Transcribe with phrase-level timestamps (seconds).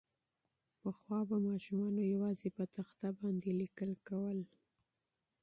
[0.81, 4.39] پخوا به ماسومانو یوازې په تخته باندې لیکل کول.